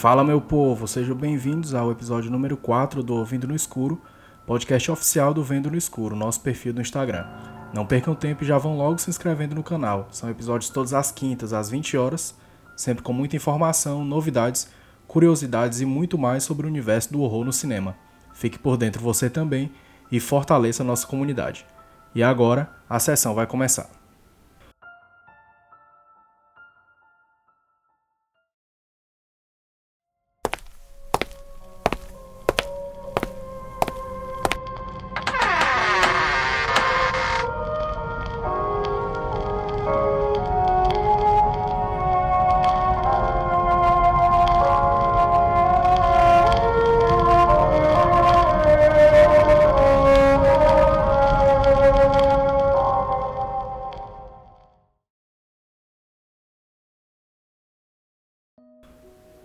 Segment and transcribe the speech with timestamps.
[0.00, 4.00] Fala meu povo, sejam bem-vindos ao episódio número 4 do Ouvindo no Escuro,
[4.46, 7.26] podcast oficial do Vendo no Escuro, nosso perfil do Instagram.
[7.74, 10.08] Não percam tempo e já vão logo se inscrevendo no canal.
[10.10, 12.34] São episódios todas as quintas às 20 horas,
[12.74, 14.70] sempre com muita informação, novidades,
[15.06, 17.94] curiosidades e muito mais sobre o universo do horror no cinema.
[18.32, 19.70] Fique por dentro você também
[20.10, 21.66] e fortaleça a nossa comunidade.
[22.14, 23.99] E agora, a sessão vai começar.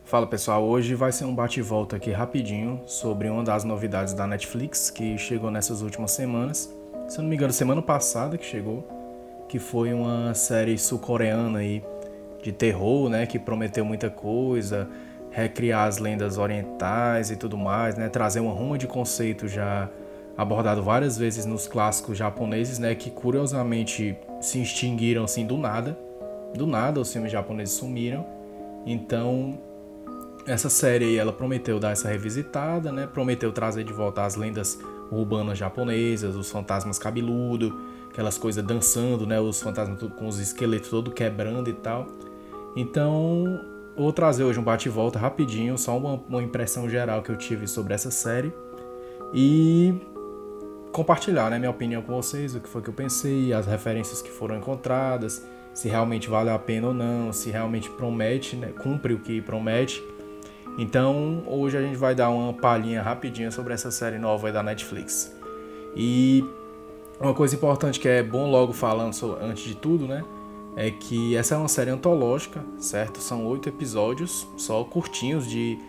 [0.05, 4.13] Fala pessoal, hoje vai ser um bate e volta aqui rapidinho sobre uma das novidades
[4.13, 6.71] da Netflix que chegou nessas últimas semanas.
[7.07, 8.87] Se eu não me engano, semana passada que chegou,
[9.49, 11.83] que foi uma série sul-coreana aí
[12.43, 14.87] de terror, né, que prometeu muita coisa,
[15.31, 19.89] recriar as lendas orientais e tudo mais, né, trazer uma ruma de conceito já
[20.37, 25.97] abordado várias vezes nos clássicos japoneses, né, que curiosamente se extinguiram assim do nada.
[26.53, 28.23] Do nada os filmes japoneses sumiram.
[28.85, 29.57] Então,
[30.45, 33.07] essa série aí, ela prometeu dar essa revisitada, né?
[33.07, 34.79] Prometeu trazer de volta as lendas
[35.11, 37.79] urbanas japonesas, os fantasmas cabeludo,
[38.09, 39.39] aquelas coisas dançando, né?
[39.39, 42.07] Os fantasmas com os esqueletos todo quebrando e tal.
[42.75, 43.59] Então,
[43.97, 47.67] vou trazer hoje um bate volta rapidinho, só uma, uma impressão geral que eu tive
[47.67, 48.53] sobre essa série
[49.33, 49.93] e
[50.91, 54.29] compartilhar, né, minha opinião com vocês, o que foi que eu pensei, as referências que
[54.29, 59.19] foram encontradas, se realmente vale a pena ou não, se realmente promete, né, cumpre o
[59.19, 60.01] que promete.
[60.77, 65.33] Então, hoje a gente vai dar uma palhinha rapidinha sobre essa série nova da Netflix.
[65.95, 66.43] E
[67.19, 70.23] uma coisa importante que é bom logo falando sobre, antes de tudo, né?
[70.75, 73.21] É que essa é uma série antológica, certo?
[73.21, 75.79] São oito episódios, só curtinhos, de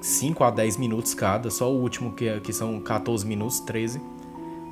[0.00, 4.00] 5 a 10 minutos cada, só o último que, que são 14 minutos, 13.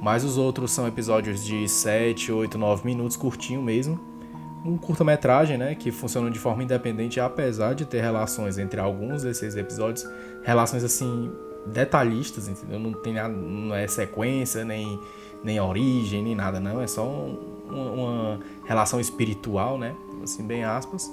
[0.00, 4.00] Mas os outros são episódios de 7, 8, 9 minutos, curtinho mesmo
[4.64, 9.56] um curta-metragem, né, que funciona de forma independente, apesar de ter relações entre alguns desses
[9.56, 10.06] episódios,
[10.42, 11.30] relações assim
[11.66, 12.78] detalhistas, entendeu?
[12.78, 14.98] Não tem nada, não é sequência, nem
[15.42, 17.38] nem origem, nem nada, não, é só um,
[17.70, 21.08] uma relação espiritual, né, assim bem aspas,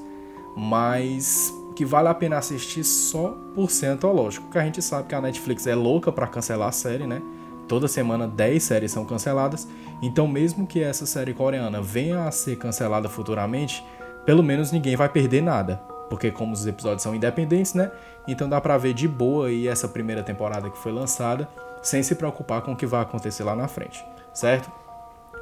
[0.57, 5.13] mas que vale a pena assistir só por ser antológico, porque a gente sabe que
[5.13, 7.21] a Netflix é louca para cancelar a série, né?
[7.67, 9.67] Toda semana 10 séries são canceladas,
[10.01, 13.83] então mesmo que essa série coreana venha a ser cancelada futuramente,
[14.25, 15.77] pelo menos ninguém vai perder nada,
[16.09, 17.91] porque como os episódios são independentes, né?
[18.27, 21.49] Então dá pra ver de boa aí essa primeira temporada que foi lançada,
[21.81, 24.71] sem se preocupar com o que vai acontecer lá na frente, certo?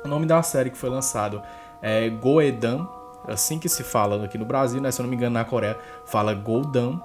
[0.04, 1.42] O nome da série que foi lançado
[1.82, 2.88] é Goedan,
[3.28, 4.92] assim que se fala aqui no Brasil, né?
[4.92, 7.00] Se eu não me engano, na Coreia fala Goldan,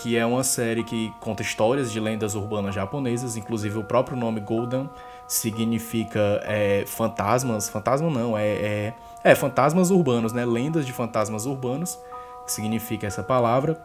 [0.00, 4.40] que é uma série que conta histórias de lendas urbanas japonesas, inclusive o próprio nome
[4.40, 4.88] Golden
[5.26, 8.94] significa é, fantasmas, fantasma não, é, é,
[9.24, 10.44] é, fantasmas urbanos, né?
[10.44, 11.98] Lendas de fantasmas urbanos,
[12.46, 13.78] significa essa palavra.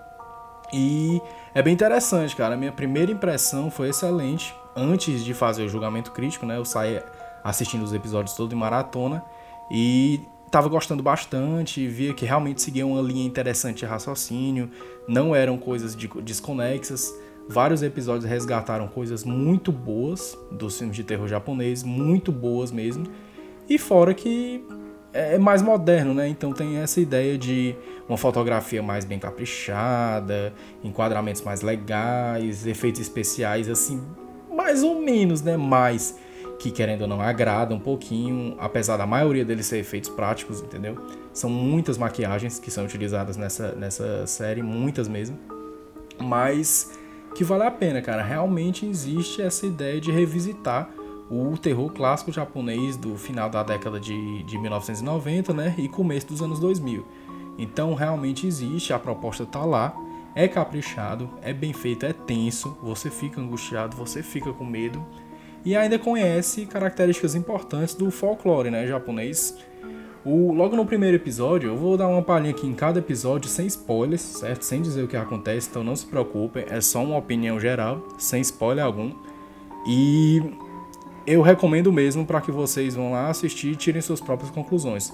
[0.71, 1.21] E
[1.53, 2.53] é bem interessante, cara.
[2.53, 4.55] A minha primeira impressão foi excelente.
[4.75, 6.57] Antes de fazer o julgamento crítico, né?
[6.57, 7.01] Eu saí
[7.43, 9.23] assistindo os episódios todos em maratona
[9.69, 10.21] e
[10.53, 14.69] estava gostando bastante, via que realmente seguia uma linha interessante de raciocínio,
[15.07, 17.11] não eram coisas de, desconexas.
[17.49, 23.07] Vários episódios resgataram coisas muito boas dos filmes de terror japonês, muito boas mesmo.
[23.67, 24.63] E fora que
[25.11, 26.27] é, é mais moderno, né?
[26.27, 27.75] Então tem essa ideia de
[28.07, 30.53] uma fotografia mais bem caprichada,
[30.83, 34.03] enquadramentos mais legais, efeitos especiais assim,
[34.55, 35.57] mais ou menos, né?
[35.57, 36.15] Mais
[36.63, 40.95] que querendo ou não agrada um pouquinho, apesar da maioria deles ser efeitos práticos, entendeu?
[41.33, 45.37] São muitas maquiagens que são utilizadas nessa, nessa série, muitas mesmo,
[46.17, 46.97] mas
[47.35, 48.23] que vale a pena, cara.
[48.23, 50.89] Realmente existe essa ideia de revisitar
[51.29, 56.41] o terror clássico japonês do final da década de, de 1990, né, e começo dos
[56.41, 57.05] anos 2000.
[57.57, 59.93] Então realmente existe, a proposta tá lá,
[60.33, 65.05] é caprichado, é bem feito, é tenso, você fica angustiado, você fica com medo
[65.65, 69.57] e ainda conhece características importantes do folclore né, japonês.
[70.25, 73.67] O, logo no primeiro episódio, eu vou dar uma palhinha aqui em cada episódio sem
[73.67, 74.63] spoilers, certo?
[74.63, 78.39] Sem dizer o que acontece, então não se preocupem, é só uma opinião geral, sem
[78.39, 79.11] spoiler algum.
[79.85, 80.41] E
[81.27, 85.11] eu recomendo mesmo para que vocês vão lá assistir e tirem suas próprias conclusões.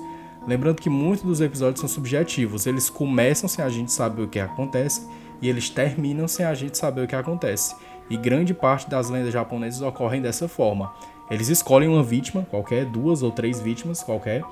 [0.47, 4.39] Lembrando que muitos dos episódios são subjetivos, eles começam sem a gente saber o que
[4.39, 5.07] acontece,
[5.41, 7.75] e eles terminam sem a gente saber o que acontece.
[8.09, 10.91] E grande parte das lendas japonesas ocorrem dessa forma.
[11.29, 14.43] Eles escolhem uma vítima, qualquer, duas ou três vítimas, qualquer,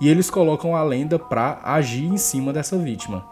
[0.00, 3.24] e eles colocam a lenda para agir em cima dessa vítima.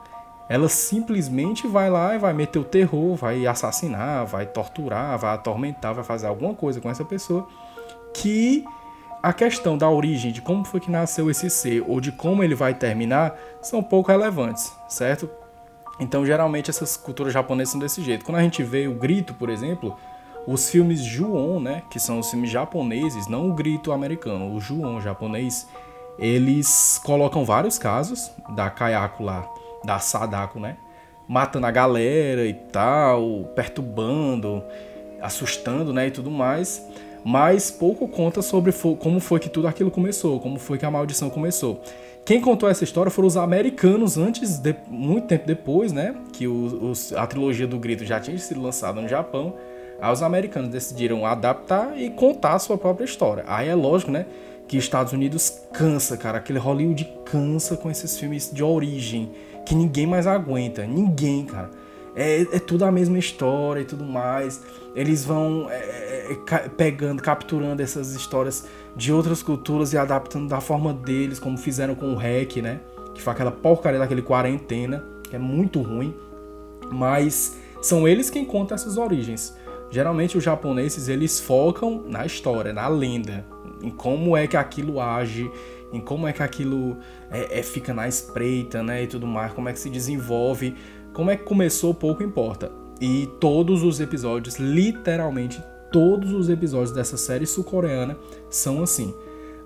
[0.48, 5.94] Ela simplesmente vai lá e vai meter o terror, vai assassinar, vai torturar, vai atormentar,
[5.94, 7.46] vai fazer alguma coisa com essa pessoa
[8.14, 8.64] que
[9.22, 12.54] a questão da origem, de como foi que nasceu esse ser ou de como ele
[12.54, 15.28] vai terminar, são pouco relevantes, certo?
[16.00, 18.24] Então, geralmente, essas culturas japonesas são desse jeito.
[18.24, 19.96] Quando a gente vê o grito, por exemplo,
[20.46, 25.00] os filmes Ju-on, né, que são os filmes japoneses, não o grito americano, o Ju-on
[25.00, 25.68] japonês,
[26.18, 29.48] eles colocam vários casos da Kayako lá,
[29.84, 30.76] da Sadako, né,
[31.28, 34.62] matando a galera e tal, perturbando,
[35.20, 36.82] assustando, né, e tudo mais
[37.24, 41.28] mas pouco conta sobre como foi que tudo aquilo começou, como foi que a maldição
[41.28, 41.82] começou.
[42.28, 46.14] Quem contou essa história foram os americanos antes, de, muito tempo depois, né?
[46.30, 49.54] Que os, a trilogia do Grito já tinha sido lançada no Japão.
[49.98, 53.44] Aí os americanos decidiram adaptar e contar a sua própria história.
[53.46, 54.26] Aí é lógico, né?
[54.66, 56.36] Que Estados Unidos cansa, cara.
[56.36, 59.30] Aquele Hollywood cansa com esses filmes de origem
[59.64, 60.86] que ninguém mais aguenta.
[60.86, 61.70] Ninguém, cara.
[62.18, 64.60] É, é tudo a mesma história e tudo mais.
[64.94, 65.68] Eles vão.
[65.70, 66.36] É,
[66.76, 68.66] pegando, capturando essas histórias
[68.96, 72.80] de outras culturas e adaptando da forma deles, como fizeram com o REC, né?
[73.14, 76.14] Que foi aquela porcaria daquele quarentena, que é muito ruim.
[76.90, 79.56] Mas são eles quem contam essas origens.
[79.90, 83.46] Geralmente os japoneses eles focam na história, na lenda,
[83.80, 85.50] em como é que aquilo age,
[85.92, 86.98] em como é que aquilo
[87.30, 90.74] é, é, fica na espreita, né, e tudo mais, como é que se desenvolve,
[91.18, 92.70] como é que começou, pouco importa.
[93.00, 95.60] E todos os episódios, literalmente
[95.90, 98.16] todos os episódios dessa série sul-coreana
[98.48, 99.12] são assim.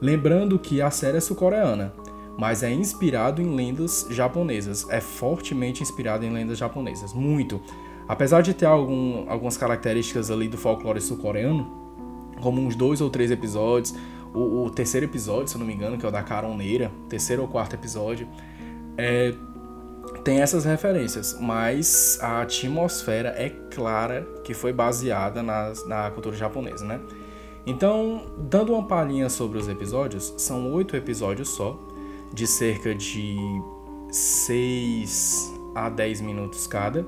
[0.00, 1.92] Lembrando que a série é sul-coreana,
[2.38, 4.88] mas é inspirado em lendas japonesas.
[4.88, 7.60] É fortemente inspirado em lendas japonesas, muito.
[8.08, 11.70] Apesar de ter algum, algumas características ali do folclore sul-coreano,
[12.40, 13.94] como uns dois ou três episódios,
[14.32, 17.42] o, o, terceiro episódio, se eu não me engano, que é o da caroneira, terceiro
[17.42, 18.26] ou quarto episódio,
[18.96, 19.34] é,
[20.24, 26.84] tem essas referências, mas a atmosfera é clara que foi baseada na, na cultura japonesa,
[26.84, 27.00] né?
[27.66, 31.78] Então, dando uma palhinha sobre os episódios, são oito episódios só,
[32.32, 33.36] de cerca de
[34.10, 37.06] 6 a 10 minutos cada.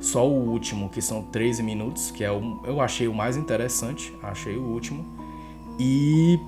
[0.00, 4.14] Só o último, que são 13 minutos, que é o, eu achei o mais interessante,
[4.22, 5.04] achei o último.
[5.78, 6.38] E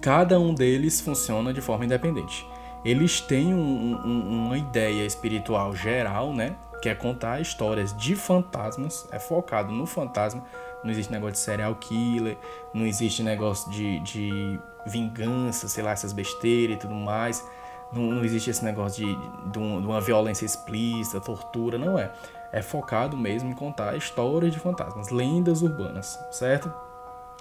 [0.00, 2.46] cada um deles funciona de forma independente
[2.84, 6.56] eles têm um, um, uma ideia espiritual geral, né?
[6.80, 10.42] Que é contar histórias de fantasmas, é focado no fantasma.
[10.82, 12.36] Não existe negócio de serial killer,
[12.74, 17.44] não existe negócio de, de vingança, sei lá, essas besteiras e tudo mais.
[17.92, 19.14] Não, não existe esse negócio de,
[19.50, 22.10] de, de uma violência explícita, tortura, não é.
[22.52, 26.72] É focado mesmo em contar histórias de fantasmas, lendas urbanas, certo?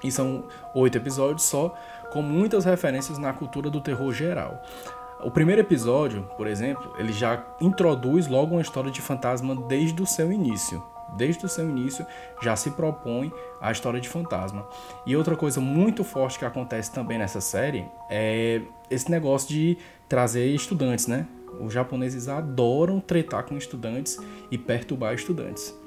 [0.03, 1.73] E são oito episódios só,
[2.11, 4.61] com muitas referências na cultura do terror geral.
[5.23, 10.06] O primeiro episódio, por exemplo, ele já introduz logo uma história de fantasma desde o
[10.06, 10.83] seu início.
[11.15, 12.06] Desde o seu início
[12.41, 14.68] já se propõe a história de fantasma.
[15.06, 19.77] E outra coisa muito forte que acontece também nessa série é esse negócio de
[20.09, 21.27] trazer estudantes, né?
[21.59, 24.17] Os japoneses adoram tretar com estudantes
[24.50, 25.77] e perturbar estudantes.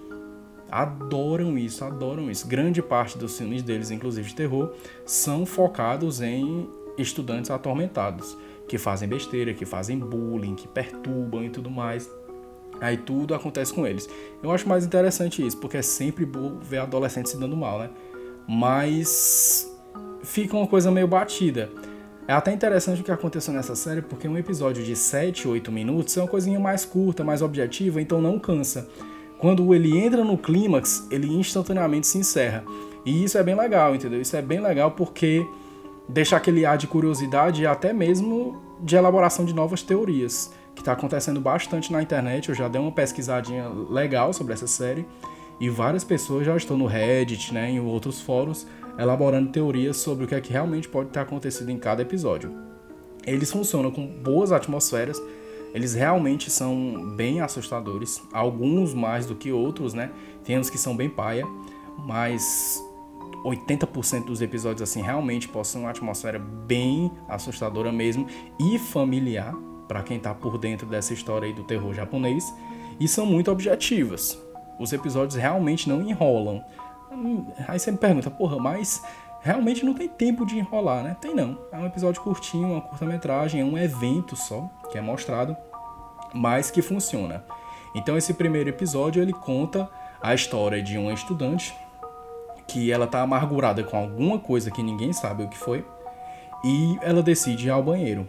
[0.70, 2.46] Adoram isso, adoram isso.
[2.46, 4.72] Grande parte dos filmes deles, inclusive de terror,
[5.04, 8.36] são focados em estudantes atormentados
[8.68, 12.10] que fazem besteira, que fazem bullying, que perturbam e tudo mais.
[12.80, 14.08] Aí tudo acontece com eles.
[14.42, 17.90] Eu acho mais interessante isso, porque é sempre bom ver adolescentes se dando mal, né?
[18.48, 19.72] Mas
[20.22, 21.70] fica uma coisa meio batida.
[22.26, 26.16] É até interessante o que aconteceu nessa série, porque um episódio de 7, 8 minutos
[26.16, 28.88] é uma coisinha mais curta, mais objetiva, então não cansa.
[29.38, 32.64] Quando ele entra no clímax, ele instantaneamente se encerra.
[33.04, 34.20] E isso é bem legal, entendeu?
[34.22, 35.46] Isso é bem legal porque
[36.08, 40.92] deixa aquele ar de curiosidade e até mesmo de elaboração de novas teorias, que está
[40.92, 42.48] acontecendo bastante na internet.
[42.48, 45.06] Eu já dei uma pesquisadinha legal sobre essa série
[45.60, 48.66] e várias pessoas já estão no Reddit, né, em outros fóruns,
[48.98, 52.52] elaborando teorias sobre o que é que realmente pode ter acontecido em cada episódio.
[53.26, 55.20] Eles funcionam com boas atmosferas,
[55.72, 60.10] eles realmente são bem assustadores, alguns mais do que outros, né?
[60.44, 61.44] Tem uns que são bem paia,
[61.98, 62.83] mas
[63.44, 68.26] 80% dos episódios assim realmente possuem uma atmosfera bem assustadora mesmo
[68.58, 69.54] e familiar
[69.86, 72.52] para quem tá por dentro dessa história aí do terror japonês
[72.98, 74.38] e são muito objetivas.
[74.78, 76.64] Os episódios realmente não enrolam.
[77.68, 79.02] Aí você me pergunta, porra, mas
[79.40, 81.16] realmente não tem tempo de enrolar, né?
[81.20, 81.58] Tem não.
[81.70, 85.56] É um episódio curtinho, uma curta-metragem, é um evento só que é mostrado,
[86.32, 87.44] mas que funciona.
[87.94, 89.88] Então esse primeiro episódio ele conta
[90.20, 91.74] a história de uma estudante
[92.66, 95.84] que ela tá amargurada com alguma coisa que ninguém sabe o que foi
[96.64, 98.28] e ela decide ir ao banheiro.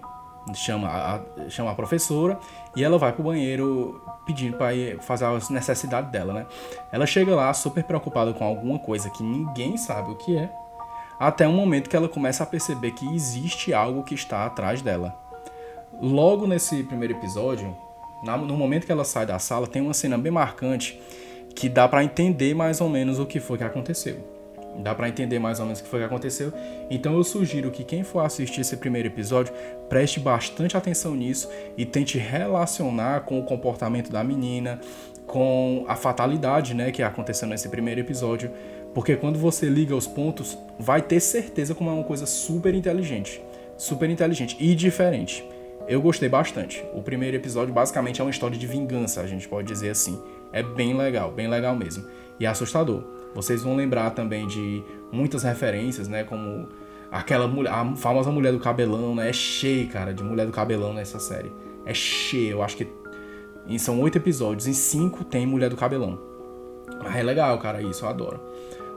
[0.54, 2.38] Chama a, chama a professora
[2.76, 6.46] e ela vai pro banheiro pedindo para fazer as necessidades dela, né?
[6.92, 10.52] Ela chega lá super preocupada com alguma coisa que ninguém sabe o que é,
[11.20, 15.18] até um momento que ela começa a perceber que existe algo que está atrás dela.
[16.00, 17.76] Logo nesse primeiro episódio,
[18.24, 21.00] no momento que ela sai da sala, tem uma cena bem marcante
[21.56, 24.18] que dá para entender mais ou menos o que foi que aconteceu.
[24.78, 26.52] Dá para entender mais ou menos o que foi que aconteceu.
[26.90, 29.54] Então eu sugiro que quem for assistir esse primeiro episódio
[29.88, 34.82] preste bastante atenção nisso e tente relacionar com o comportamento da menina,
[35.26, 38.52] com a fatalidade, né, que aconteceu nesse primeiro episódio,
[38.94, 43.42] porque quando você liga os pontos, vai ter certeza como é uma coisa super inteligente,
[43.78, 45.44] super inteligente e diferente.
[45.88, 46.84] Eu gostei bastante.
[46.94, 50.20] O primeiro episódio basicamente é uma história de vingança, a gente pode dizer assim.
[50.56, 52.06] É bem legal, bem legal mesmo.
[52.40, 53.04] E é assustador.
[53.34, 54.82] Vocês vão lembrar também de
[55.12, 56.24] muitas referências, né?
[56.24, 56.70] Como
[57.12, 59.30] aquela mulher, a famosa mulher do cabelão, né?
[59.30, 61.52] É cheia, cara, de mulher do cabelão nessa série.
[61.86, 62.52] É cheia.
[62.52, 62.88] Eu acho que
[63.78, 64.66] são oito episódios.
[64.66, 66.18] Em cinco tem mulher do cabelão.
[67.04, 68.40] Mas é legal, cara, isso eu adoro.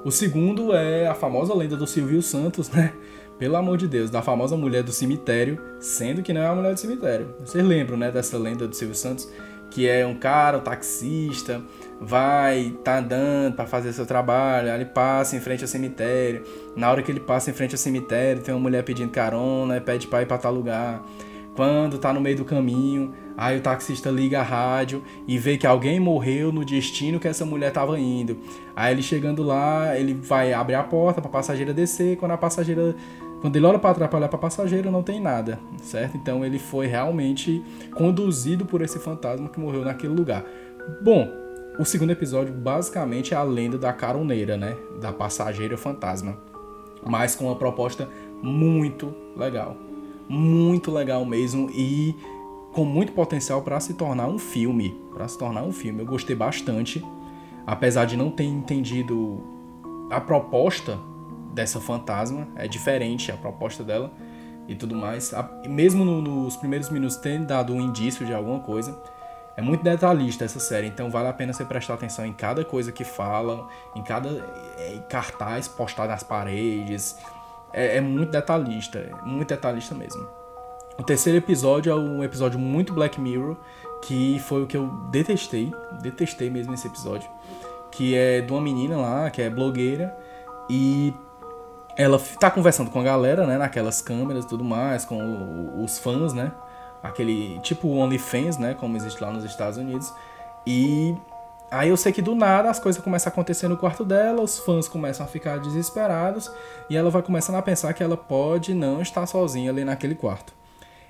[0.04, 2.94] O segundo é a famosa lenda do Silvio Santos, né?
[3.36, 6.72] Pelo amor de Deus, da famosa mulher do cemitério, sendo que não é a mulher
[6.72, 7.34] do cemitério.
[7.44, 9.28] Vocês lembram, né, dessa lenda do Silvio Santos?
[9.70, 11.62] Que é um cara, um taxista,
[12.00, 16.42] vai, tá andando para fazer seu trabalho, ele passa em frente ao cemitério.
[16.76, 20.06] Na hora que ele passa em frente ao cemitério, tem uma mulher pedindo carona, pede
[20.06, 21.02] para ir para tal lugar.
[21.58, 25.66] Quando tá no meio do caminho, aí o taxista liga a rádio e vê que
[25.66, 28.38] alguém morreu no destino que essa mulher tava indo.
[28.76, 32.94] Aí ele chegando lá, ele vai abrir a porta para passageira descer, quando a passageira
[33.40, 36.16] quando ele olha para olhar para passageiro, não tem nada, certo?
[36.16, 37.62] Então ele foi realmente
[37.94, 40.44] conduzido por esse fantasma que morreu naquele lugar.
[41.02, 41.28] Bom,
[41.78, 44.76] o segundo episódio basicamente é a lenda da caroneira, né?
[45.00, 46.36] Da passageira fantasma.
[47.06, 48.08] Mas com uma proposta
[48.42, 49.76] muito legal.
[50.28, 52.16] Muito legal mesmo e
[52.72, 55.00] com muito potencial para se tornar um filme.
[55.14, 56.00] Para se tornar um filme.
[56.00, 57.04] Eu gostei bastante.
[57.64, 59.40] Apesar de não ter entendido
[60.10, 60.98] a proposta
[61.54, 64.10] dessa fantasma, é diferente a proposta dela
[64.66, 65.32] e tudo mais.
[65.66, 68.96] Mesmo nos primeiros minutos ter dado um indício de alguma coisa
[69.58, 72.92] é muito detalhista essa série, então vale a pena você prestar atenção em cada coisa
[72.92, 74.28] que falam, em cada
[74.78, 77.18] é, cartaz postado nas paredes.
[77.72, 80.28] É, é muito detalhista, muito detalhista mesmo.
[80.96, 83.56] O terceiro episódio é um episódio muito Black Mirror,
[84.00, 87.28] que foi o que eu detestei, detestei mesmo esse episódio,
[87.90, 90.16] que é de uma menina lá, que é blogueira,
[90.70, 91.12] e
[91.98, 96.32] ela tá conversando com a galera, né, naquelas câmeras e tudo mais, com os fãs,
[96.32, 96.52] né,
[97.02, 100.14] aquele tipo OnlyFans, né, como existe lá nos Estados Unidos.
[100.64, 101.12] E
[101.72, 104.60] aí eu sei que do nada as coisas começam a acontecer no quarto dela, os
[104.60, 106.48] fãs começam a ficar desesperados
[106.88, 110.52] e ela vai começando a pensar que ela pode não estar sozinha ali naquele quarto.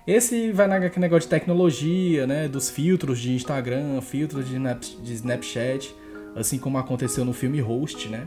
[0.07, 5.95] Esse vai naquele negócio de tecnologia, né, dos filtros de Instagram, filtros de Snapchat,
[6.35, 8.27] assim como aconteceu no filme Host, né,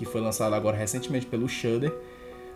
[0.00, 1.92] que foi lançado agora recentemente pelo Shudder.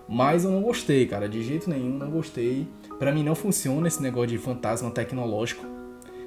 [0.08, 2.66] Mas eu não gostei, cara, de jeito nenhum, não gostei.
[2.98, 5.62] Para mim não funciona esse negócio de fantasma tecnológico.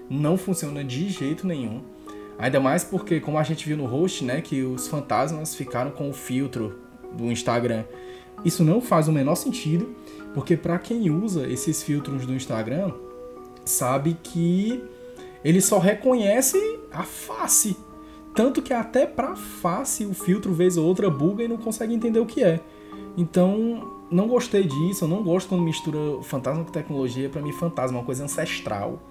[0.08, 1.82] Não funciona de jeito nenhum.
[2.38, 6.08] Ainda mais porque, como a gente viu no host, né, que os fantasmas ficaram com
[6.08, 6.80] o filtro
[7.14, 7.84] do Instagram.
[8.46, 9.96] Isso não faz o menor sentido,
[10.36, 12.94] porque para quem usa esses filtros do Instagram,
[13.66, 14.84] sabe que
[15.44, 16.60] ele só reconhece
[16.92, 17.76] a face.
[18.38, 22.20] Tanto que até pra face o filtro vez ou outra buga e não consegue entender
[22.20, 22.60] o que é.
[23.17, 27.29] Então, não gostei disso, eu não gosto quando mistura fantasma com tecnologia.
[27.29, 29.01] Para mim, fantasma é uma coisa ancestral.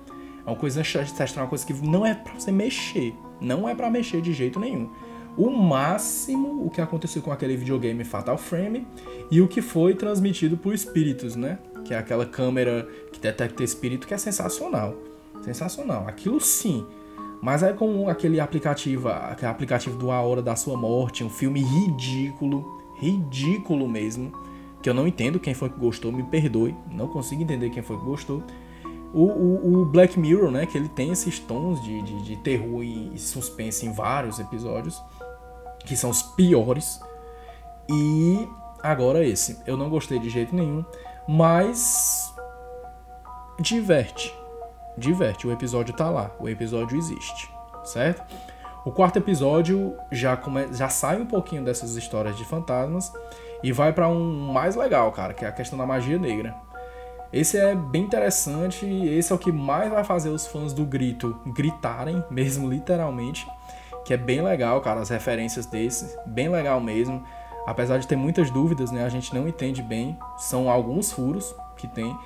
[0.46, 3.16] É uma coisa ancestral, uma coisa que não é para você mexer.
[3.40, 4.90] Não é para mexer de jeito nenhum.
[5.36, 8.86] O máximo, o que aconteceu com aquele videogame Fatal Frame
[9.28, 11.58] e o que foi transmitido por espíritos, né?
[11.84, 14.94] Que é aquela câmera que detecta espírito que é sensacional.
[15.42, 16.06] Sensacional.
[16.06, 16.86] Aquilo sim.
[17.42, 21.62] Mas é com aquele aplicativo, aquele aplicativo do A Hora da Sua Morte, um filme
[21.62, 24.32] ridículo ridículo mesmo,
[24.82, 27.96] que eu não entendo quem foi que gostou, me perdoe, não consigo entender quem foi
[27.96, 28.42] que gostou.
[29.12, 32.82] O, o, o Black Mirror, né, que ele tem esses tons de, de, de terror
[32.82, 35.02] e suspense em vários episódios,
[35.84, 37.00] que são os piores.
[37.88, 38.48] E
[38.82, 40.84] agora esse, eu não gostei de jeito nenhum,
[41.28, 42.34] mas
[43.60, 44.34] diverte.
[44.96, 47.50] Diverte, o episódio tá lá, o episódio existe,
[47.84, 48.22] certo?
[48.84, 50.72] O quarto episódio já, come...
[50.72, 53.12] já sai um pouquinho dessas histórias de fantasmas
[53.62, 56.54] e vai para um mais legal, cara, que é a questão da magia negra.
[57.32, 61.36] Esse é bem interessante, esse é o que mais vai fazer os fãs do Grito
[61.46, 63.46] gritarem, mesmo literalmente,
[64.04, 67.22] que é bem legal, cara, as referências desse, bem legal mesmo.
[67.66, 71.88] Apesar de ter muitas dúvidas, né, a gente não entende bem, são alguns furos que
[71.88, 72.16] tem,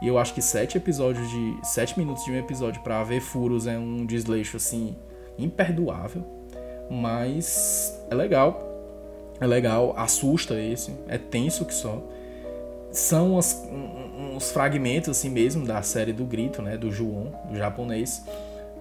[0.00, 1.58] e eu acho que sete episódios de.
[1.62, 4.96] sete minutos de um episódio para ver furos é um desleixo assim
[5.38, 6.24] imperdoável.
[6.90, 8.66] Mas é legal.
[9.40, 12.02] É legal, assusta esse, é tenso que só.
[12.92, 13.66] São as,
[14.34, 16.76] uns fragmentos assim mesmo da série do grito, né?
[16.76, 18.22] Do Juon, do japonês.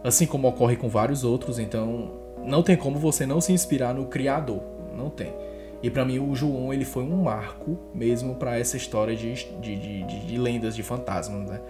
[0.03, 2.11] Assim como ocorre com vários outros, então
[2.43, 4.61] não tem como você não se inspirar no criador.
[4.95, 5.33] Não tem.
[5.81, 9.75] E para mim o João ele foi um marco mesmo para essa história de, de,
[9.75, 11.61] de, de, lendas de fantasmas, né?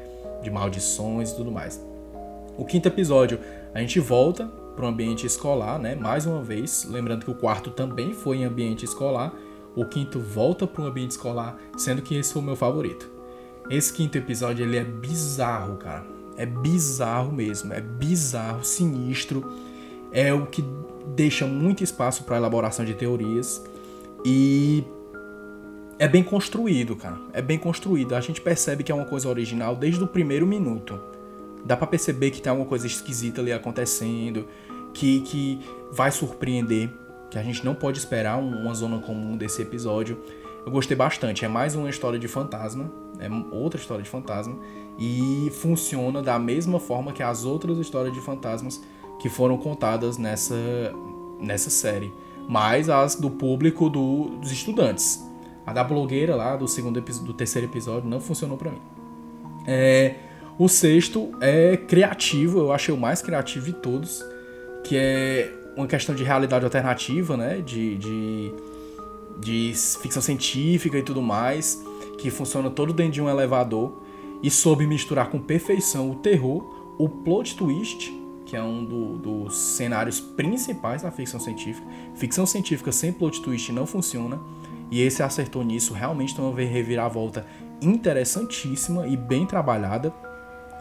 [0.42, 1.84] De maldições e tudo mais.
[2.58, 3.40] O quinto episódio,
[3.74, 5.96] a gente volta para o ambiente escolar, né?
[5.96, 9.34] Mais uma vez, lembrando que o quarto também foi em ambiente escolar.
[9.76, 13.10] O quinto volta para o ambiente escolar, sendo que esse foi o meu favorito.
[13.70, 16.06] Esse quinto episódio ele é bizarro, cara.
[16.36, 19.54] É bizarro mesmo, é bizarro, sinistro.
[20.12, 20.64] É o que
[21.16, 23.64] deixa muito espaço para elaboração de teorias
[24.26, 24.84] e
[25.98, 27.18] é bem construído, cara.
[27.34, 28.16] É bem construído.
[28.16, 31.00] A gente percebe que é uma coisa original desde o primeiro minuto.
[31.66, 34.48] Dá para perceber que tem alguma coisa esquisita ali acontecendo,
[34.94, 35.60] que, que
[35.92, 36.90] vai surpreender,
[37.30, 40.18] que a gente não pode esperar uma zona comum desse episódio.
[40.66, 41.44] Eu gostei bastante.
[41.44, 44.58] É mais uma história de fantasma, é outra história de fantasma
[44.98, 48.82] e funciona da mesma forma que as outras histórias de fantasmas
[49.20, 50.56] que foram contadas nessa
[51.42, 52.12] nessa série
[52.50, 55.24] mas as do público do, dos estudantes.
[55.68, 58.82] A da blogueira lá do segundo do terceiro episódio não funcionou para mim.
[59.68, 60.16] É,
[60.58, 64.26] o sexto é criativo, eu achei o mais criativo de todos,
[64.84, 67.62] que é uma questão de realidade alternativa, né?
[67.64, 68.54] De, de,
[69.40, 71.86] de ficção científica e tudo mais,
[72.18, 74.02] que funciona todo dentro de um elevador
[74.42, 78.12] e soube misturar com perfeição o terror, o plot twist
[78.50, 81.88] que é um do, dos cenários principais da ficção científica.
[82.16, 84.40] Ficção científica sem plot twist não funciona,
[84.90, 87.46] e esse acertou nisso, realmente tem uma reviravolta
[87.80, 90.12] interessantíssima e bem trabalhada,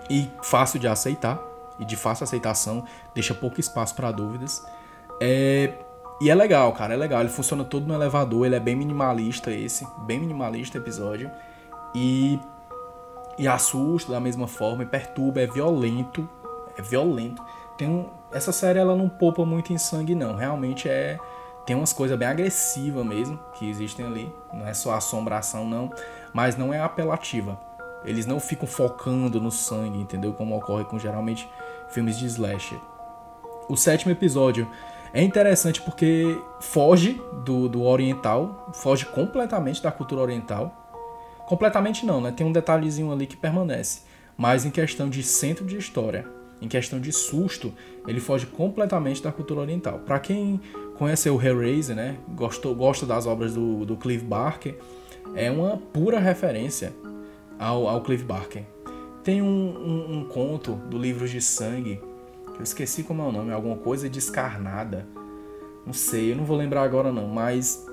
[0.09, 1.38] e fácil de aceitar,
[1.78, 4.64] e de fácil aceitação, deixa pouco espaço para dúvidas.
[5.20, 5.74] É,
[6.20, 7.20] e é legal, cara, é legal.
[7.20, 11.31] Ele funciona todo no elevador, ele é bem minimalista esse, bem minimalista episódio.
[11.94, 12.40] E,
[13.38, 16.28] e assusta da mesma forma, e perturba, é violento,
[16.76, 17.42] é violento.
[17.78, 21.18] Tem um, essa série ela não poupa muito em sangue não, realmente é
[21.64, 25.92] tem umas coisas bem agressivas mesmo que existem ali, não é só assombração não,
[26.32, 27.60] mas não é apelativa.
[28.04, 30.32] Eles não ficam focando no sangue, entendeu?
[30.32, 31.48] Como ocorre com geralmente
[31.90, 32.78] filmes de slasher.
[33.68, 34.66] O sétimo episódio
[35.12, 40.72] é interessante porque foge do, do oriental, foge completamente da cultura oriental.
[41.46, 42.30] Completamente não, né?
[42.30, 44.02] Tem um detalhezinho ali que permanece.
[44.36, 46.26] Mas em questão de centro de história,
[46.60, 47.72] em questão de susto,
[48.06, 50.00] ele foge completamente da cultura oriental.
[50.00, 50.60] Para quem
[50.96, 54.76] conhece o Hellraiser, né, gostou, gosta das obras do, do Clive Barker,
[55.34, 56.92] é uma pura referência
[57.58, 58.64] ao, ao Clive Barker.
[59.22, 62.00] Tem um, um, um conto do Livros de Sangue,
[62.58, 65.06] eu esqueci como é o nome, alguma coisa descarnada.
[65.86, 67.86] Não sei, eu não vou lembrar agora não, mas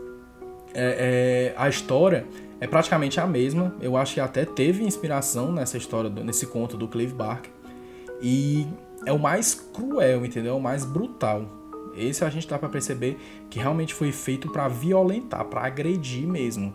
[0.74, 2.26] é, é, a história
[2.60, 3.76] é praticamente a mesma.
[3.80, 7.52] Eu acho que até teve inspiração nessa história, nesse conto do Clive Barker.
[8.22, 8.68] E
[9.06, 10.54] é o mais cruel, entendeu?
[10.54, 11.46] É o mais brutal.
[11.96, 13.18] Esse a gente dá para perceber
[13.50, 16.74] que realmente foi feito para violentar, para agredir mesmo.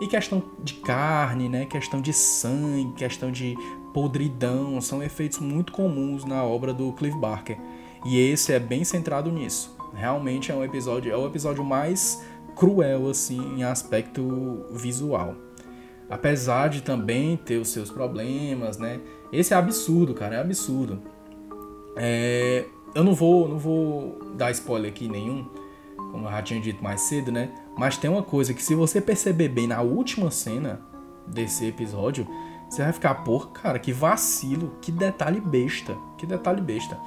[0.00, 1.66] E questão de carne, né?
[1.66, 3.54] Questão de sangue, questão de
[3.92, 7.58] podridão, são efeitos muito comuns na obra do Clive Barker.
[8.06, 9.76] E esse é bem centrado nisso.
[9.92, 12.24] Realmente é um episódio, é o episódio mais
[12.54, 15.34] cruel assim em aspecto visual.
[16.08, 19.00] Apesar de também ter os seus problemas, né?
[19.32, 21.00] Esse é absurdo, cara, é absurdo.
[21.96, 22.64] É,
[22.94, 25.46] eu não vou, não vou dar spoiler aqui nenhum,
[25.96, 27.50] como eu já tinha dito mais cedo, né?
[27.76, 30.80] Mas tem uma coisa que se você perceber bem na última cena
[31.26, 32.26] desse episódio,
[32.68, 36.98] você vai ficar, porra, cara, que vacilo, que detalhe besta, que detalhe besta.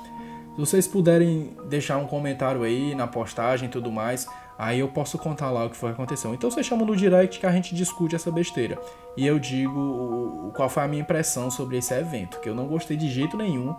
[0.53, 5.17] Se vocês puderem deixar um comentário aí na postagem e tudo mais, Aí eu posso
[5.17, 6.33] contar lá o que foi que aconteceu.
[6.33, 8.79] Então você chama no direct que a gente discute essa besteira.
[9.17, 12.95] E eu digo qual foi a minha impressão sobre esse evento, que eu não gostei
[12.95, 13.75] de jeito nenhum.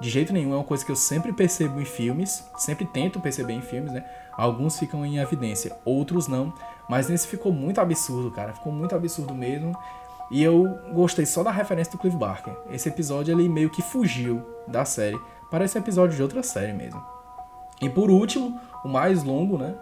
[0.00, 3.54] De jeito nenhum, é uma coisa que eu sempre percebo em filmes, sempre tento perceber
[3.54, 4.04] em filmes, né?
[4.32, 6.52] Alguns ficam em evidência, outros não.
[6.88, 8.52] Mas nesse ficou muito absurdo, cara.
[8.52, 9.72] Ficou muito absurdo mesmo.
[10.30, 12.54] E eu gostei só da referência do Clive Barker.
[12.70, 15.18] Esse episódio ele meio que fugiu da série.
[15.50, 17.02] Parece episódio de outra série mesmo.
[17.80, 19.74] E por último, o mais longo, né?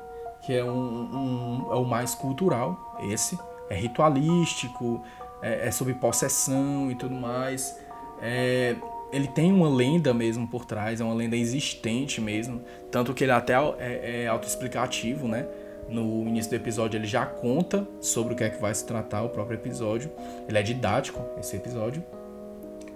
[0.44, 3.38] Que é, um, um, é o mais cultural, esse.
[3.70, 5.02] É ritualístico,
[5.40, 7.78] é, é sobre possessão e tudo mais.
[8.20, 8.76] É,
[9.10, 12.60] ele tem uma lenda mesmo por trás, é uma lenda existente mesmo.
[12.90, 15.46] Tanto que ele até é, é autoexplicativo, né?
[15.88, 19.22] No início do episódio ele já conta sobre o que é que vai se tratar
[19.22, 20.10] o próprio episódio.
[20.48, 22.02] Ele é didático, esse episódio.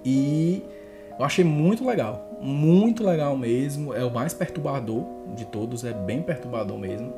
[0.05, 0.63] E
[1.19, 3.95] eu achei muito legal, muito legal mesmo.
[3.95, 7.13] É o mais perturbador de todos, é bem perturbador mesmo.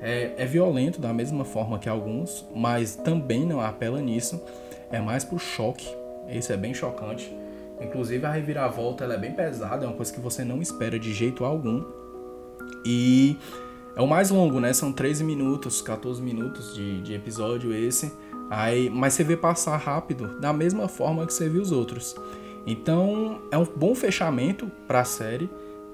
[0.00, 4.40] É, é violento da mesma forma que alguns, mas também não apela nisso.
[4.90, 5.88] É mais pro choque.
[6.28, 7.34] Esse é bem chocante.
[7.80, 11.12] Inclusive a reviravolta ela é bem pesada, é uma coisa que você não espera de
[11.12, 11.84] jeito algum.
[12.84, 13.36] E
[13.96, 14.72] é o mais longo, né?
[14.72, 18.12] São 13 minutos, 14 minutos de, de episódio esse.
[18.50, 22.16] Aí, mas você vê passar rápido, da mesma forma que você viu os outros.
[22.66, 25.48] Então é um bom fechamento para a série,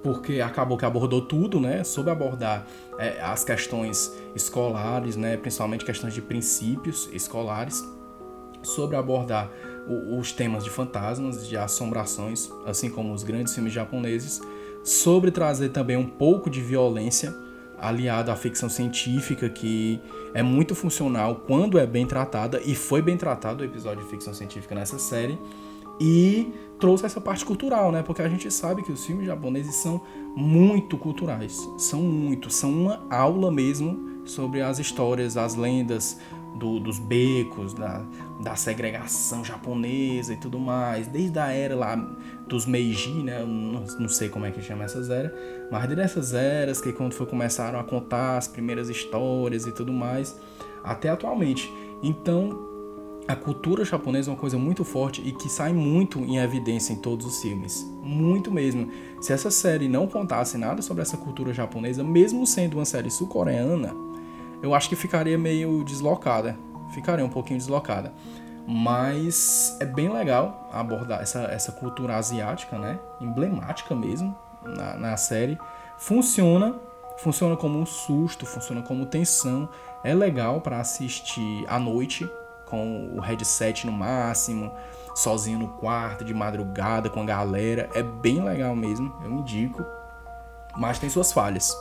[0.04, 1.82] porque acabou que abordou tudo, né?
[1.82, 2.66] Soube abordar
[2.98, 5.38] é, as questões escolares, né?
[5.38, 7.82] Principalmente questões de princípios escolares,
[8.62, 9.50] sobre abordar
[10.18, 14.42] os temas de fantasmas, de assombrações, assim como os grandes filmes japoneses,
[14.82, 17.34] sobre trazer também um pouco de violência
[17.78, 20.00] aliado à ficção científica que
[20.32, 24.32] é muito funcional quando é bem tratada e foi bem tratado o episódio de ficção
[24.32, 25.38] científica nessa série
[26.00, 26.52] e
[26.84, 28.02] trouxe essa parte cultural, né?
[28.02, 30.02] Porque a gente sabe que os filmes japoneses são
[30.36, 36.20] muito culturais, são muito, são uma aula mesmo sobre as histórias, as lendas,
[36.54, 38.04] do, dos becos, da,
[38.42, 41.96] da segregação japonesa e tudo mais, desde a era lá
[42.46, 43.40] dos Meiji, né?
[43.40, 45.32] Não, não sei como é que chama essas eras,
[45.72, 49.90] mas desde essas eras que quando foi começaram a contar as primeiras histórias e tudo
[49.90, 50.38] mais,
[50.84, 51.72] até atualmente.
[52.02, 52.73] Então,
[53.26, 56.96] a cultura japonesa é uma coisa muito forte e que sai muito em evidência em
[56.96, 57.82] todos os filmes.
[58.02, 58.90] Muito mesmo.
[59.20, 63.94] Se essa série não contasse nada sobre essa cultura japonesa, mesmo sendo uma série sul-coreana,
[64.62, 66.58] eu acho que ficaria meio deslocada.
[66.90, 68.12] Ficaria um pouquinho deslocada.
[68.66, 72.98] Mas é bem legal abordar essa, essa cultura asiática, né?
[73.20, 75.58] Emblemática mesmo na, na série.
[75.98, 76.74] Funciona,
[77.18, 79.68] funciona como um susto, funciona como tensão.
[80.02, 82.28] É legal para assistir à noite
[82.74, 84.72] com o headset no máximo,
[85.14, 87.88] sozinho no quarto, de madrugada com a galera.
[87.94, 89.84] É bem legal mesmo, eu indico.
[90.76, 91.72] Mas tem suas falhas.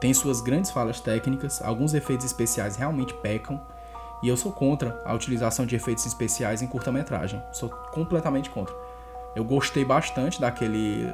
[0.00, 3.60] Tem suas grandes falhas técnicas, alguns efeitos especiais realmente pecam,
[4.22, 7.40] e eu sou contra a utilização de efeitos especiais em curta-metragem.
[7.52, 8.74] Sou completamente contra.
[9.34, 11.12] Eu gostei bastante daquele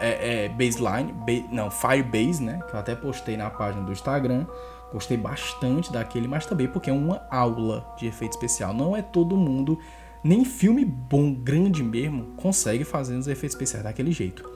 [0.00, 2.58] é, é, baseline, ba não, Firebase, né?
[2.68, 4.46] Que eu até postei na página do Instagram.
[4.92, 8.72] Gostei bastante daquele, mas também porque é uma aula de efeito especial.
[8.72, 9.78] Não é todo mundo,
[10.24, 14.48] nem filme bom, grande mesmo, consegue fazer os efeitos especiais daquele jeito.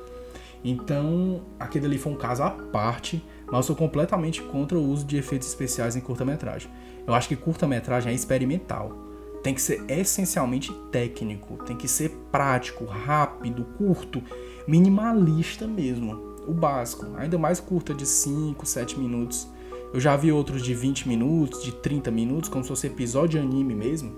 [0.64, 5.04] Então, aquele ali foi um caso à parte mas eu sou completamente contra o uso
[5.04, 6.70] de efeitos especiais em curta-metragem.
[7.06, 8.96] Eu acho que curta-metragem é experimental.
[9.42, 14.22] Tem que ser essencialmente técnico, tem que ser prático, rápido, curto,
[14.66, 16.14] minimalista mesmo.
[16.48, 19.46] O básico, ainda mais curta de 5, 7 minutos.
[19.92, 23.74] Eu já vi outros de 20 minutos, de 30 minutos, como se fosse episódio anime
[23.74, 24.16] mesmo.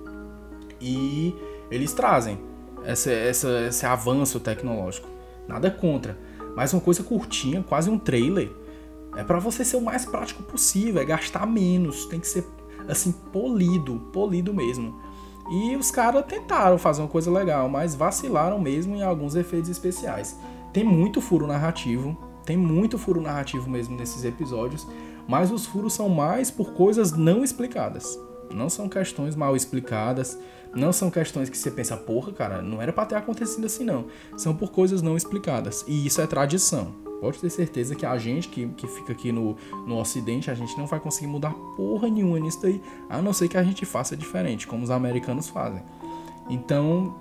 [0.80, 1.34] E
[1.70, 2.38] eles trazem
[2.84, 5.08] essa, essa, esse avanço tecnológico.
[5.48, 6.16] Nada contra.
[6.54, 8.50] Mas uma coisa curtinha, quase um trailer,
[9.16, 12.44] é para você ser o mais prático possível, é gastar menos, tem que ser
[12.88, 15.00] assim polido, polido mesmo.
[15.50, 20.38] E os caras tentaram fazer uma coisa legal, mas vacilaram mesmo em alguns efeitos especiais.
[20.72, 24.86] Tem muito furo narrativo, tem muito furo narrativo mesmo nesses episódios,
[25.28, 28.18] mas os furos são mais por coisas não explicadas.
[28.50, 30.38] Não são questões mal explicadas,
[30.74, 34.06] não são questões que você pensa, porra, cara, não era para ter acontecido assim não.
[34.36, 35.84] São por coisas não explicadas.
[35.88, 39.56] E isso é tradição pode ter certeza que a gente que, que fica aqui no,
[39.86, 43.48] no Ocidente, a gente não vai conseguir mudar porra nenhuma nisso daí, a não ser
[43.48, 45.82] que a gente faça diferente, como os americanos fazem.
[46.50, 47.16] Então,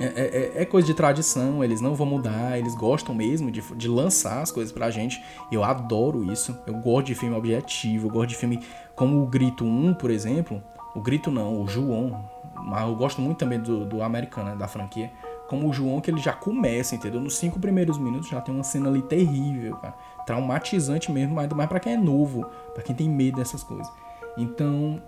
[0.00, 3.60] é, é, é, é coisa de tradição, eles não vão mudar, eles gostam mesmo de,
[3.74, 5.22] de lançar as coisas pra gente.
[5.50, 6.56] Eu adoro isso.
[6.66, 8.60] Eu gosto de filme objetivo, eu gosto de filme
[8.94, 10.62] como o Grito 1, por exemplo.
[10.94, 12.28] O Grito não, o João.
[12.54, 15.10] Mas eu gosto muito também do, do americano, né, da franquia
[15.46, 17.20] como o João, que ele já começa, entendeu?
[17.20, 19.94] Nos cinco primeiros minutos já tem uma cena ali terrível, cara.
[20.26, 23.90] Traumatizante mesmo, ainda mais para quem é novo, para quem tem medo dessas coisas.
[24.36, 25.00] Então,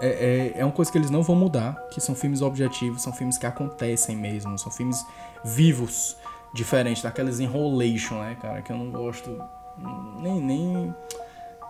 [0.00, 3.12] é, é, é, uma coisa que eles não vão mudar, que são filmes objetivos, são
[3.12, 5.04] filmes que acontecem mesmo, são filmes
[5.44, 6.16] vivos,
[6.52, 9.40] diferente daquelas enrolation, né, cara, que eu não gosto
[10.20, 10.94] nem, nem,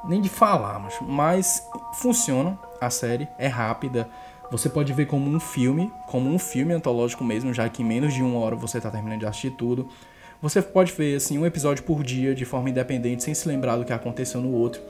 [0.09, 4.09] nem de falar, mas, mas funciona a série, é rápida,
[4.51, 8.15] você pode ver como um filme, como um filme antológico mesmo, já que em menos
[8.15, 9.89] de uma hora você está terminando de assistir tudo.
[10.41, 13.85] Você pode ver assim um episódio por dia de forma independente, sem se lembrar do
[13.85, 14.81] que aconteceu no outro.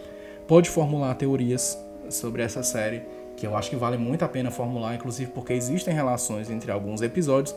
[0.46, 1.76] Pode formular teorias
[2.11, 3.03] sobre essa série
[3.37, 7.03] que eu acho que vale muito a pena formular, inclusive porque existem relações entre alguns
[7.03, 7.55] episódios.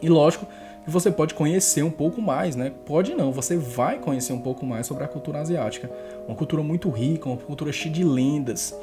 [0.00, 0.46] E lógico
[0.84, 2.72] que você pode conhecer um pouco mais, né?
[2.86, 5.90] Pode não, você vai conhecer um pouco mais sobre a cultura asiática.
[6.26, 8.74] Uma cultura muito rica, uma cultura cheia de lendas,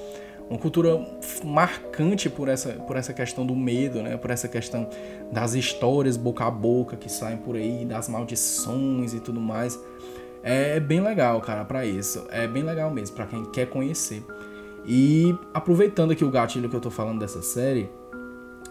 [0.49, 0.99] uma cultura
[1.43, 4.15] marcante por essa, por essa questão do medo, né?
[4.17, 4.87] Por essa questão
[5.31, 9.79] das histórias boca a boca que saem por aí, das maldições e tudo mais.
[10.43, 12.25] É bem legal, cara, para isso.
[12.31, 14.23] É bem legal mesmo, para quem quer conhecer.
[14.87, 17.89] E aproveitando aqui o gatilho que eu tô falando dessa série,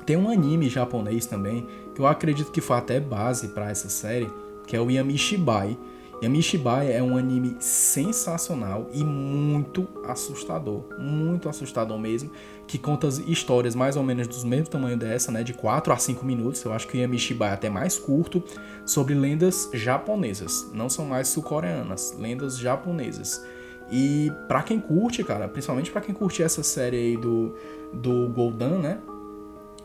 [0.07, 4.31] tem um anime japonês também, que eu acredito que foi até base para essa série,
[4.67, 5.77] que é o Yamishibai.
[6.23, 12.31] Yamishibai é um anime sensacional e muito assustador, muito assustador mesmo,
[12.67, 16.25] que conta histórias mais ou menos do mesmo tamanho dessa, né, de 4 a 5
[16.25, 18.43] minutos, eu acho que o Yamishibai é até mais curto,
[18.87, 23.45] sobre lendas japonesas, não são mais sul-coreanas, lendas japonesas.
[23.90, 27.55] E para quem curte, cara, principalmente para quem curte essa série aí do,
[27.92, 29.01] do Goldan, né?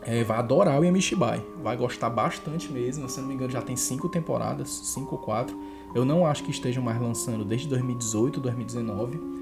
[0.04, 1.44] É, vai adorar o Yamishibai.
[1.62, 3.08] Vai gostar bastante mesmo.
[3.08, 5.56] Se não me engano, já tem cinco temporadas, cinco ou quatro.
[5.94, 9.41] Eu não acho que estejam mais lançando desde 2018, 2019.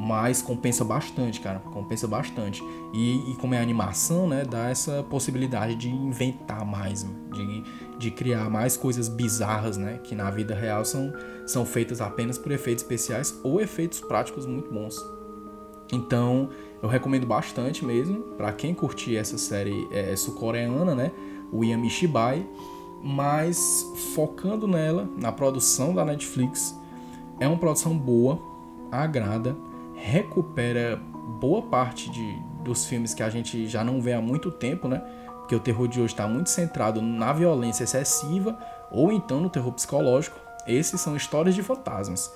[0.00, 1.58] Mas compensa bastante, cara.
[1.58, 2.62] Compensa bastante.
[2.94, 4.44] E, e como é animação, né?
[4.44, 7.64] Dá essa possibilidade de inventar mais, de,
[7.98, 9.98] de criar mais coisas bizarras, né?
[10.04, 11.12] Que na vida real são,
[11.46, 14.96] são feitas apenas por efeitos especiais ou efeitos práticos muito bons.
[15.92, 21.10] Então, eu recomendo bastante mesmo para quem curtir essa série é, sul-coreana, né?
[21.50, 22.46] O Yamishibai
[23.02, 26.76] mas focando nela, na produção da Netflix,
[27.38, 28.38] é uma produção boa,
[28.90, 29.56] agrada,
[30.00, 30.96] recupera
[31.40, 35.02] boa parte de, dos filmes que a gente já não vê há muito tempo, né?
[35.38, 38.58] Porque o terror de hoje está muito centrado na violência excessiva
[38.90, 40.38] ou então no terror psicológico.
[40.66, 42.32] Esses são histórias de fantasmas.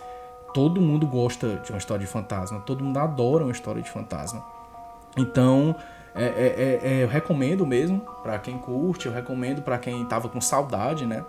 [0.54, 4.44] Todo mundo gosta de uma história de fantasma, todo mundo adora uma história de fantasma.
[5.16, 5.74] Então,
[6.14, 10.28] é, é, é, é, eu recomendo mesmo para quem curte, eu recomendo para quem tava
[10.28, 11.24] com saudade, né,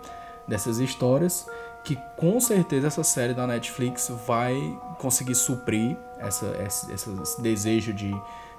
[0.46, 1.46] dessas histórias,
[1.82, 4.54] que com certeza essa série da Netflix vai
[4.98, 8.14] conseguir suprir essa, essa, esse desejo de,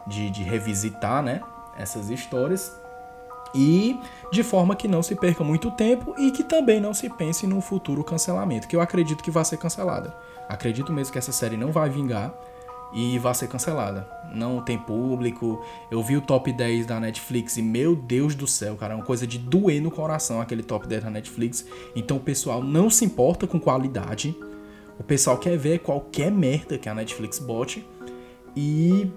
[0.07, 1.41] de, de revisitar, né,
[1.77, 2.73] essas histórias
[3.55, 3.97] e
[4.31, 7.61] de forma que não se perca muito tempo e que também não se pense num
[7.61, 10.13] futuro cancelamento, que eu acredito que vai ser cancelada.
[10.47, 12.33] Acredito mesmo que essa série não vai vingar
[12.93, 14.07] e vai ser cancelada.
[14.31, 15.63] Não tem público.
[15.89, 19.05] Eu vi o top 10 da Netflix e, meu Deus do céu, cara, é uma
[19.05, 21.65] coisa de doer no coração aquele top 10 da Netflix.
[21.95, 24.35] Então o pessoal não se importa com qualidade.
[24.99, 27.85] O pessoal quer ver qualquer merda que a Netflix bote.
[28.55, 29.11] E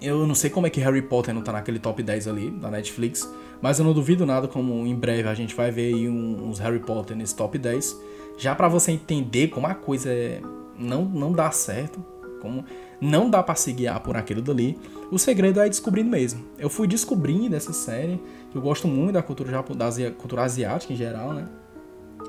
[0.00, 2.70] eu não sei como é que Harry Potter não tá naquele top 10 ali da
[2.70, 3.28] Netflix,
[3.62, 6.80] mas eu não duvido nada como em breve a gente vai ver aí uns Harry
[6.80, 7.96] Potter nesse top 10.
[8.36, 10.40] Já para você entender como a coisa é,
[10.78, 12.04] não, não dá certo,
[12.42, 12.64] como
[13.00, 14.76] não dá para se guiar por aquilo dali,
[15.10, 16.44] o segredo é descobrindo mesmo.
[16.58, 18.20] Eu fui descobrindo essa série,
[18.54, 21.48] eu gosto muito da cultura, da cultura asiática em geral, né?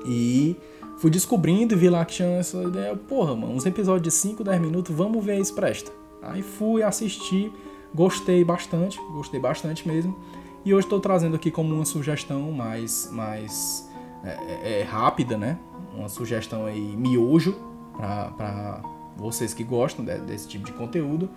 [0.06, 0.56] E
[0.98, 4.42] fui descobrindo e vi lá que tinha essa ideia, porra, mano, uns episódios de 5,
[4.42, 5.90] 10 minutos, vamos ver isso presta.
[6.22, 7.52] Aí fui assistir,
[7.94, 10.16] gostei bastante, gostei bastante mesmo.
[10.64, 13.88] E hoje estou trazendo aqui como uma sugestão mais, mais
[14.24, 15.58] é, é, é rápida, né?
[15.94, 17.54] Uma sugestão aí miojo
[17.96, 18.82] para
[19.16, 21.30] vocês que gostam desse tipo de conteúdo,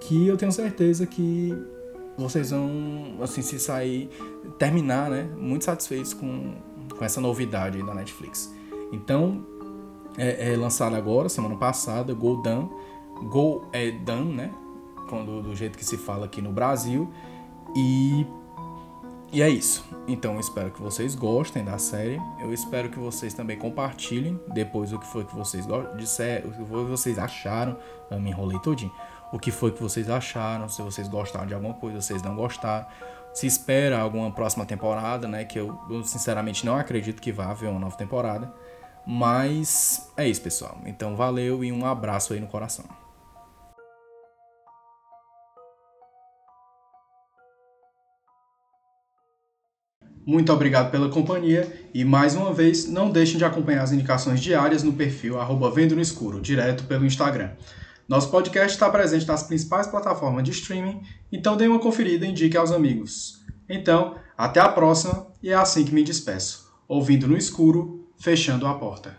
[0.00, 1.54] que eu tenho certeza que
[2.16, 4.10] vocês vão assim se sair,
[4.58, 6.54] terminar, né, muito satisfeitos com,
[6.96, 8.52] com essa novidade da Netflix.
[8.92, 9.44] Então,
[10.16, 12.68] é, é lançado agora, semana passada, Go Dan,
[13.24, 14.50] Go é Dan, né,
[15.08, 17.10] quando, do jeito que se fala aqui no Brasil,
[17.76, 18.26] e
[19.32, 19.84] e é isso.
[20.08, 22.20] Então eu espero que vocês gostem da série.
[22.40, 25.64] Eu espero que vocês também compartilhem depois o que foi que vocês
[25.96, 27.76] disseram, o que foi que vocês acharam.
[28.10, 28.92] Eu me enrolei todinho.
[29.32, 32.34] O que foi que vocês acharam, se vocês gostaram de alguma coisa, se vocês não
[32.34, 32.86] gostaram.
[33.32, 35.44] Se espera alguma próxima temporada, né?
[35.44, 38.52] Que eu, eu sinceramente não acredito que vá haver uma nova temporada.
[39.12, 40.80] Mas é isso, pessoal.
[40.86, 42.84] Então valeu e um abraço aí no coração.
[50.24, 54.84] Muito obrigado pela companhia e mais uma vez não deixem de acompanhar as indicações diárias
[54.84, 57.50] no perfil arroba Vendo no Escuro, direto pelo Instagram.
[58.08, 62.56] Nosso podcast está presente nas principais plataformas de streaming, então dê uma conferida e indique
[62.56, 63.40] aos amigos.
[63.68, 68.74] Então, até a próxima e é assim que me despeço, ouvindo no escuro, fechando a
[68.74, 69.16] porta.